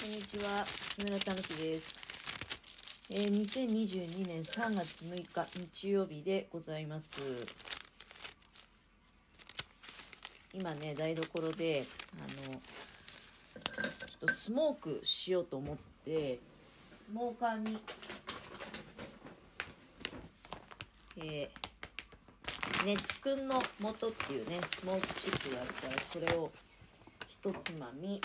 [0.00, 0.64] こんにちは、
[0.96, 1.96] 木村たぬきです。
[3.10, 7.20] えー、2022年3月6日日曜日でございます。
[10.54, 11.84] 今ね、台所で、
[12.14, 12.62] あの、ちょ
[13.88, 16.38] っとスモークしようと思って、
[16.86, 17.78] スモーカーに、
[21.16, 23.60] えー、熱くんの
[23.98, 26.52] 素っていうね、スモークチップがあるから、それを
[27.26, 28.20] 一つまみ、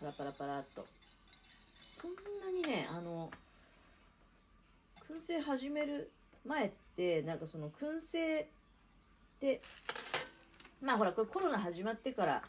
[0.00, 0.86] パラパラパラっと。
[2.00, 3.30] そんなにねあの
[5.08, 6.10] 燻製始める
[6.46, 8.46] 前ってなんかその燻製っ
[9.40, 9.60] て
[10.80, 12.42] まあほらこれコロナ始まってから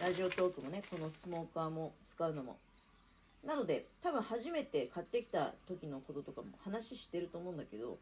[0.00, 2.56] ラジオトークもねこのスモーカーも使うのも。
[3.46, 7.96] なので多分初めて買ってきた時のこととかも話してると思うんだけど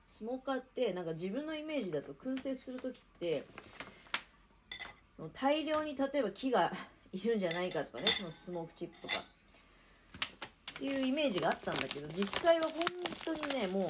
[0.00, 3.44] スモーカーってなんか自分のイメージだと燻製する時って
[5.34, 6.72] 大量に例えば木が
[7.12, 9.24] いるんじゃないかとかね そのスモークチップとか。
[10.74, 12.82] っていうイメージがあったんだけど実際は本
[13.24, 13.88] 当にねもう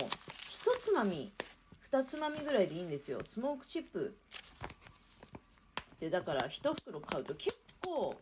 [0.51, 1.33] 一つまみ
[1.81, 3.23] 二つまみぐらいでいいんですよ。
[3.23, 4.15] スモークチップ
[5.97, 8.19] ってだから一袋買うと結構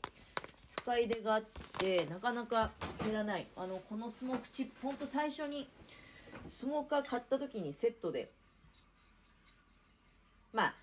[0.67, 1.43] 使い出があっ
[1.79, 2.71] てなかなか
[3.03, 3.47] 減らない。
[3.57, 5.69] あのこのスモークチップほんと最初に
[6.45, 8.31] スモーカー買った時にセットで。
[10.53, 10.75] まあ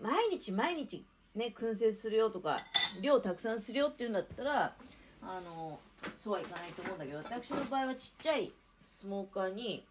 [0.00, 2.60] 毎日毎日ね、燻製するよとか
[3.00, 4.74] 量たくさんするよっていうんだったら
[5.22, 5.78] あの
[6.22, 8.52] そうはいかないと思うんだけど私の場合はちっちゃい
[8.82, 9.84] スモーカーに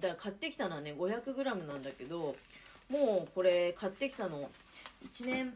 [0.00, 2.34] だから買ってきたのはね 500g なんだけど
[2.88, 4.50] もうこれ買ってきたの
[5.14, 5.54] 1年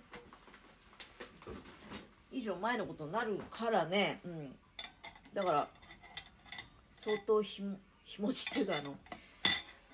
[2.31, 4.55] 以上前のことになるからね、うん、
[5.35, 5.69] だから
[6.87, 7.63] 相当日
[8.05, 8.95] 日持ちっていうかあの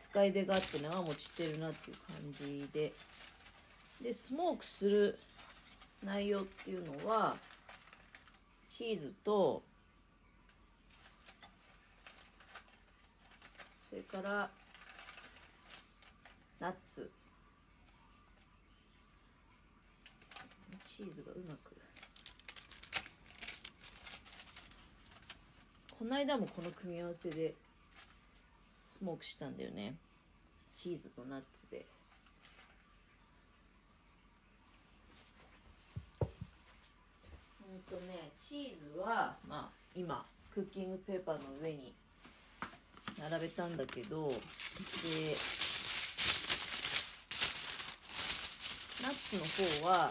[0.01, 2.93] 使い出があって長持ちしてるなっていう感じで。
[4.03, 5.19] でスモークする
[6.05, 7.37] 内容っていうのは
[8.69, 9.63] チーズと
[13.89, 14.51] それから
[16.59, 17.11] ナッツ。
[20.87, 21.77] チーズがうまく。
[25.99, 27.55] この間もこの組み合わせで
[28.71, 29.95] スモークしたんだよね。
[30.75, 31.85] チーズとナッツで。
[37.93, 41.93] とねチーズは、まあ、今クッキングペーパーの上に
[43.21, 44.35] 並べたんだけどで
[49.03, 50.11] ナッツの方は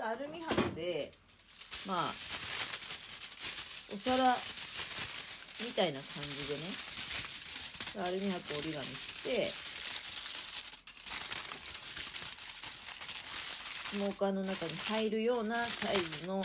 [0.00, 1.12] アルミ箔で
[1.86, 1.98] まあ
[3.92, 4.34] お皿
[5.60, 6.60] みたいな感じでね
[8.04, 9.67] アルミ箔折り紙して
[13.90, 16.42] スモーカーの中に入るようなサイズの。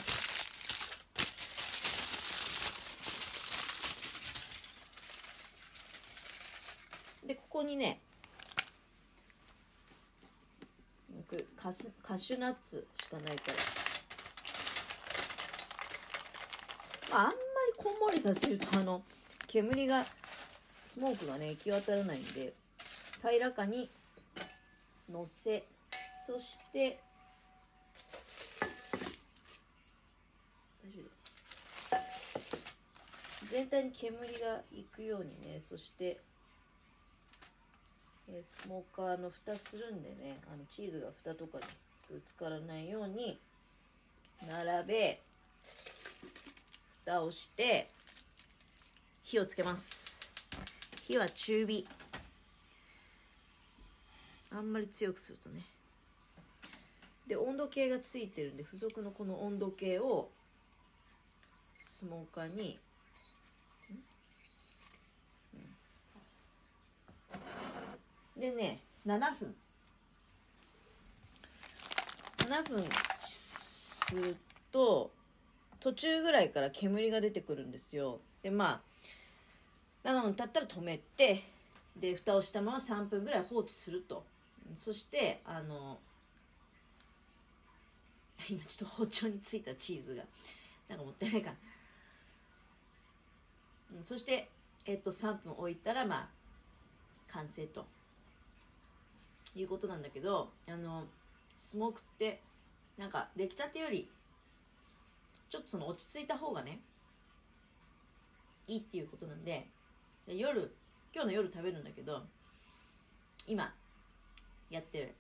[7.28, 8.00] でここにね
[11.64, 13.54] カスカシュナッツしかないから、
[17.10, 17.38] まあ、あんまり
[17.78, 19.02] こんもりさせるとあの
[19.48, 20.04] 煙が
[20.76, 22.54] スモークがね行き渡らないんで
[23.22, 23.90] 平らかに
[25.10, 25.64] のせ
[26.28, 27.00] そして
[33.54, 36.20] 全体に煙がいくようにねそして、
[38.28, 41.64] えー、スモーカーの蓋するんでねあのチーズが蓋とかに
[42.10, 43.38] ぶつからないように
[44.50, 45.20] 並べ
[47.06, 47.88] 蓋をして
[49.22, 50.32] 火をつけます。
[51.04, 51.88] 火は中火。
[54.52, 55.62] あんまり強くするとね。
[57.28, 60.30] で温度計がついてるんで付属のこの温度計を
[61.80, 62.80] スモーカーに
[68.44, 69.56] でね7分。
[72.40, 72.84] 7分
[73.22, 74.36] する
[74.70, 75.12] と
[75.80, 78.20] 途中ぐらいから煙が出てくるんですよ。
[78.42, 78.82] でま
[80.04, 81.42] あ7分経ったら止めて
[81.96, 84.26] で蓋をしたまま3分ぐらい放置すると。
[84.76, 85.98] そしてあの
[88.50, 90.26] 今ちょっと包丁についたチーズが
[90.90, 91.54] なんかもったいないか。
[93.96, 94.50] な、そして、
[94.86, 96.30] えっと、3分置いたらまあ
[97.32, 97.86] 完成と。
[99.56, 101.04] いうことなんだけどあの
[101.56, 102.42] スモークって
[102.98, 104.10] なんか出来たてより
[105.50, 106.80] ちょっとその落ち着いた方がね
[108.68, 109.68] いいっていうことなんで
[110.28, 110.74] で夜
[111.14, 112.24] 今日の夜食べるんだけど
[113.46, 113.74] 今
[114.70, 115.14] やってる。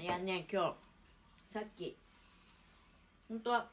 [0.00, 0.74] いやね今
[1.48, 1.94] 日さっき
[3.28, 3.68] 本当は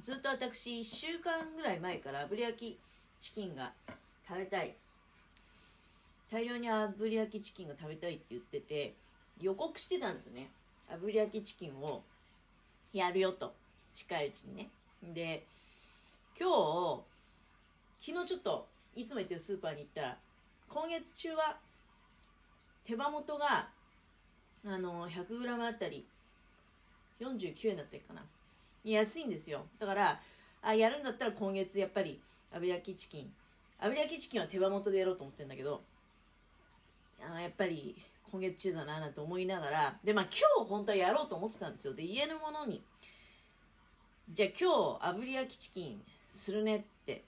[0.00, 2.78] ずっと私1週間ぐらい前から炙り焼き
[3.20, 3.72] チキンが
[4.28, 4.76] 食べたい。
[6.30, 8.94] 大量に炙り焼きチキンが食べたいって言ってて
[9.40, 10.50] 予告してたんですよね。
[10.90, 12.02] 炙り焼きチキンを
[12.92, 13.52] やるよと。
[13.94, 14.70] 近いうちにね。
[15.02, 15.46] で
[16.38, 17.02] 今日
[17.98, 18.66] 昨日ちょっと
[18.96, 20.16] いつも行ってるスーパーに行ったら
[20.68, 21.56] 今月中は
[22.84, 23.68] 手羽元が
[24.66, 26.04] あの 100g あたり
[27.20, 28.22] 49円だったかな。
[28.84, 29.64] 安いんですよ。
[29.78, 30.20] だから
[30.62, 32.20] あやるんだったら今月やっぱり
[32.52, 33.32] 炙り焼きチキン。
[33.80, 35.82] 炙り焼きチキンは手羽元でやろうと思ってるんだけど
[37.32, 37.96] あやっぱり
[38.30, 41.94] 今月中だななんて思いながらでまあ今日本当はやろうと思ってたんですよ。
[41.94, 42.82] で家のものに。
[44.30, 47.24] じゃあ今日炙り焼きチキンするねって。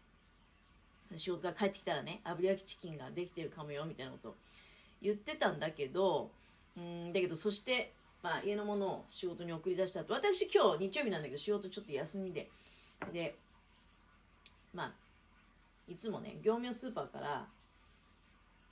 [1.14, 4.36] 仕事が帰ってきたらね炙り焼きチキンができてるかもよみたいなこと。
[5.00, 6.30] 言ってたんだけど
[6.76, 12.48] うんだけどそしてまあ、家のものを仕事に送り出した後私今日日曜日なんだけど仕事ちょっと休みで。
[13.12, 13.36] で
[14.74, 14.92] まあ
[15.86, 17.46] いつもね業務用スーパーから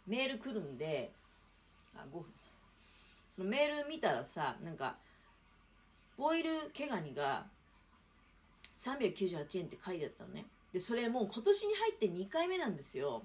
[0.06, 1.12] メール来るんで
[1.96, 2.24] あ5分
[3.28, 4.96] そのメール見たらさなんか
[6.16, 7.46] ボイル毛ガニが
[8.72, 10.46] 398円って書いてあったのね。
[10.72, 13.22] でそれもう今年に入って2回目なんですよ。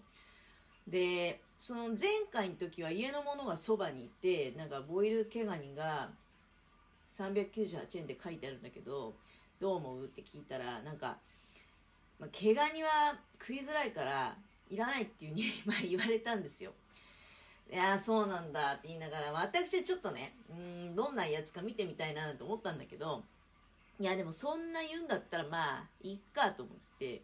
[0.88, 1.98] でその前
[2.32, 6.12] 回の時は家のものがそばにいてなんかボイル毛ガニが
[7.08, 9.16] 398円で書いてあるんだけど
[9.60, 10.06] どう思う？
[10.06, 11.18] って聞いたらなんか、
[12.20, 14.38] まあ、毛ガニは食いづらいから
[14.70, 15.34] いらないっていう
[15.64, 16.74] ふうに 言われたんですよ。
[17.72, 23.24] いやそうなんだって言いながら、私はちょっとねうんどんなやつか見てみたいなと思ったんだけど
[24.00, 27.22] いやでもそんな言うんだったらまあいっかと思って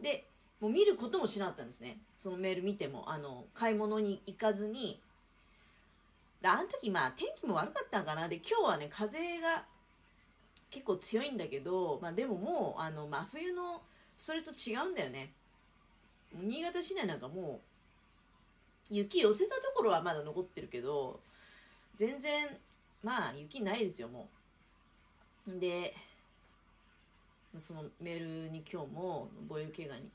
[0.00, 0.26] で
[0.58, 1.98] もう見ることもしなかったんですね。
[2.16, 5.00] そのメール見てもあの買い物に行かずに
[6.42, 8.28] あの時まあ天気も悪かったんかな。
[8.28, 9.64] で今日はね風が
[10.70, 13.82] 結構強いんだけど、まあ、でももうあの真冬の
[14.16, 15.32] それと違うんだよね。
[16.34, 17.60] 新潟市内なんかも
[18.90, 21.20] う雪寄せたところはまだ残ってるけど
[21.94, 22.46] 全然
[23.02, 24.28] まあ雪ないですよも
[25.48, 25.58] う。
[25.58, 25.94] で
[27.58, 30.08] そのメールに今日もボイル怪我に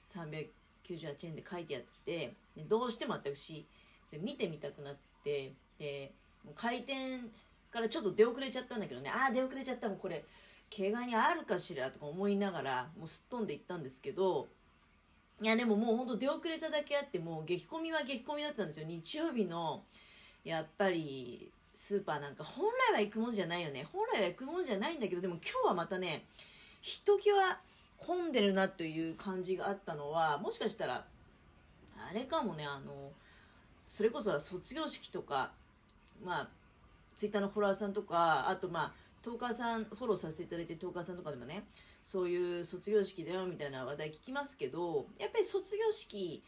[0.00, 2.32] 398円で書いてあって
[2.68, 3.66] どうしても私
[4.04, 6.12] それ見てみたくなってで
[6.54, 7.20] 開店
[7.70, 10.24] からちょっと出遅れちゃったんだけどねああ出遅れちゃったもうこれ
[10.74, 14.48] 怪我にあるかしらとか思いながらもうすっ飛んでいったんですけど
[15.42, 18.86] いやでももうほんと出遅れただけあってもう激混みは激混みだったんですよ。
[18.86, 19.82] 日曜日の
[20.44, 23.86] やっぱりスーパーなんか本来は行くもんじゃないよね。
[23.90, 26.26] 本来は行くもんじゃないんだけどでも今日はまたね
[26.82, 27.58] ひときわ
[27.96, 31.04] 混んでるなという感じがあったのはもしかしたら
[31.96, 33.12] あれかもねあの
[33.86, 35.52] それこそは卒業式とか
[36.24, 36.48] まあ
[37.14, 41.64] ツイッターのフォロワーさんとかあとまあトーカーさんフォローさせていただいてトーカーさんとかでもね
[42.02, 46.42] そういう卒業式だよみたいな話題聞きますけどやっぱり卒業式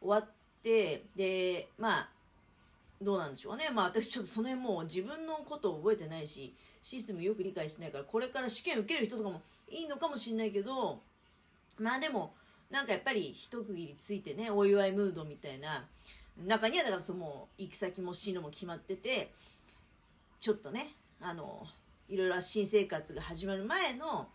[0.00, 0.30] 終わっ
[0.62, 2.08] てでまあ
[3.02, 3.70] どうなんでしょうね。
[3.70, 11.00] まあ私ちょっとその辺もう自分のことを覚えてないしシステムよく理解してないからこれから試験受ける人とかもいいのかもしれないけど
[11.78, 12.34] まあでも
[12.70, 15.84] なんかやっぱり一区切りついてねお祝いムードみたいな
[16.46, 19.32] 中にはだからその行き先も進路も決まってて
[20.40, 21.66] ちょっとねあの
[22.14, 24.28] いろいろ新生活が始まる前の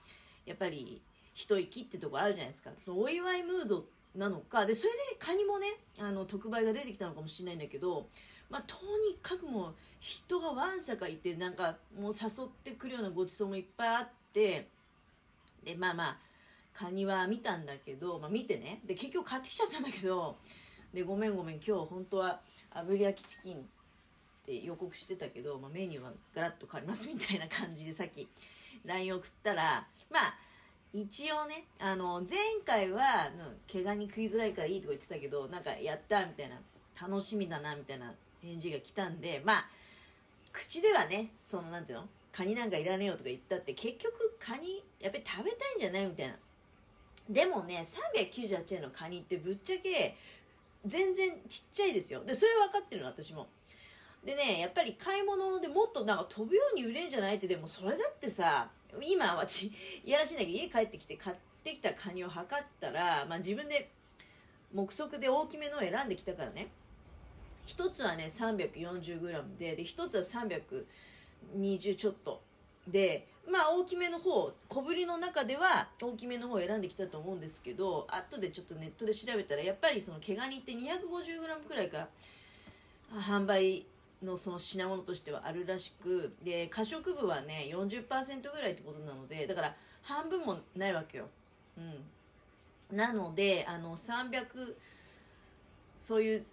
[0.46, 1.02] やっぱり
[1.34, 2.72] 一息ってとこあるじゃないですか。
[2.76, 4.66] そのお祝いムードなのか。
[4.66, 5.68] でそれでカニもね
[6.00, 8.08] あの特売が出てきたのかもしれないんだけど
[8.50, 8.76] まあ、と
[9.08, 14.68] にかくもう人がわんさかいてなんかもう誘ってくるようなごちそうもいっぱいあって
[15.64, 16.18] でまあまあ
[16.74, 18.82] カニは見たんだけど、まあ、見てね。
[18.86, 20.38] で結局買ってきちゃったんだけど
[20.94, 22.42] でごめんごめん今日本当は
[22.74, 23.70] 炙り焼きチキン
[24.50, 28.28] って予告してたけど、まあ、メニューはガラッと変わりますみたいな感じでさっき
[28.84, 30.36] LINE 送ったらまあ
[30.92, 33.04] 一応ねあの前回は
[33.72, 36.56] 怪我に食いづらいからいいとか言ってたけどなんかやったみたいな
[37.00, 39.66] 楽しみだなみたいな返事が来たんでまあ
[40.52, 46.36] 口ではねそのなんていうのカニなんかいらねえよとか言ったって結局カニやっぱり食べたいんじゃないみたいな。
[47.30, 50.16] でもね398円のカニってぶっちゃけ
[50.84, 52.24] 全然ちっちゃいですよ。
[52.24, 53.48] でそれ分かってるの私も。
[54.26, 58.70] でねやっぱり買い物でもっとなんか飛ぶように売れんじゃないってでもそれだってさ
[59.02, 59.68] 今私
[60.06, 63.90] いやらしいんだけど家帰ってきて買ってきたカニを測ったら、まあ、自分で
[64.74, 66.70] 目測で大きめのを選んできたからね。
[67.68, 72.42] 1つはね 340g でで1つは320ちょっと
[72.88, 82.08] でまあ大きめの方小ぶりの中では大きめの方を選んできたと思うんですけど後でちょっとネットで調べたらやっぱりその毛ガニって 250g くらいか
[83.14, 83.86] 販売
[84.24, 91.28] のその品物としてはあるらしくで可食部はね40%ぐらいってことなのでだから半分もないわけよ、
[91.78, 94.76] うん、なのであの300
[95.98, 96.46] そういう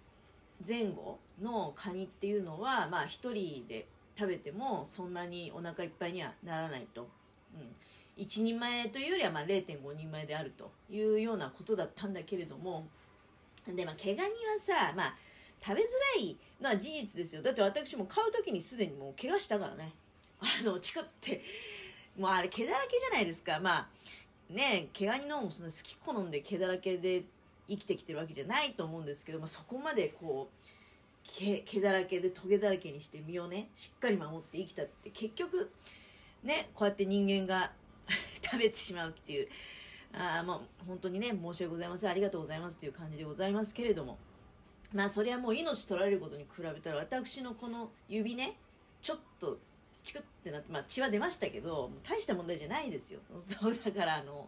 [0.65, 3.85] 前後のカニっていうのはまあ1人で
[4.17, 7.07] 食べてもそんなにお腹いっぱいにはならないと、
[7.53, 12.87] うん、1人前というよりはまあ0.5人前であるというようなことだったんだけれども
[13.67, 15.15] でまあ毛ガニはさまあ
[15.59, 15.85] 食べづ
[16.15, 17.41] らいのは事実ですよ。
[17.41, 19.91] だって私も買う時にすでにもう怪我したからね。
[20.39, 21.41] あのチクって。
[22.17, 23.59] もうあれ毛だらけじゃないですか。
[23.59, 23.87] まあ
[24.49, 27.23] ね毛ガニのもその好き好んで毛だらけで
[27.69, 30.67] 生きてきてるわけじゃないと思うんですけど、まあ、そこまでこう
[31.39, 35.69] 毛毛だらけでトゲだらけにして身をねしっかり守って生きたって結局
[36.43, 37.71] ねこうやって人間が
[38.41, 39.47] 食べてしまうっていう。
[40.13, 42.09] あまあ本当にね申し訳ございません。
[42.09, 44.17] ありがとうございますっていう感じでございますけれども。
[44.93, 48.57] まあそれはもう命取られることに比べたら私のこの指ね
[49.01, 49.57] ちょっと
[50.03, 53.19] チクってなって、まあ、血は出ましたけど大した問題じゃないですよ。
[53.83, 54.47] だからあの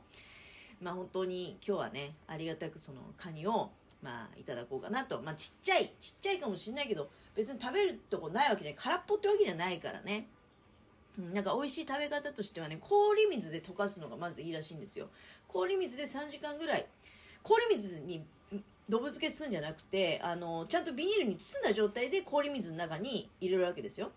[0.81, 3.69] まあ本当に今日はねありがたくそのカニを
[4.01, 5.21] まあいただこうかなと。
[5.21, 8.75] まあちっちゃいちっちゃいかもしれないけど別に食べるとこないわけじゃない。
[8.81, 10.27] 空っぽってわけじゃないからね。
[11.17, 15.09] なんか美味しい食べ方としてはね氷水で溶かすのがまずいいらしいんですよ。
[15.49, 16.87] 氷水で3時間ぐらい。
[17.43, 18.25] 氷水に
[18.89, 24.11] ドブ漬けするんじゃなくてあのちゃんとビニールに包んだ状態で氷水の中に入れるわけですよ。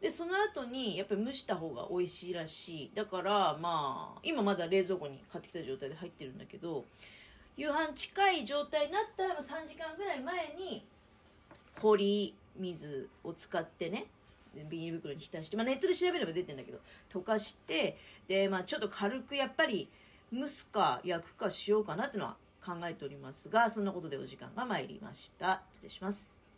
[0.00, 2.90] でその後にやっぱり蒸した方が美味しいらしい。
[2.94, 6.84] だからまあ今まだ冷蔵庫に買ってきた状態で入ってるんだけど
[7.56, 10.84] 夕飯近い状態になったら3時間ぐらい前に
[11.80, 14.06] 氷水を使ってね
[14.68, 16.78] ビニール袋に浸して、まあ、ネットで調べれば出てんだけど
[17.12, 17.96] 溶かして
[18.28, 19.88] で、まあ、ちょっと軽くやっぱり
[20.32, 25.62] 蒸すか焼くかしようかなっていうのは考えておりますがそんなことでお時間が参りました。
[25.72, 26.43] 失礼します。